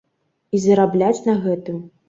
[0.57, 1.81] І зарабляць на гэтым.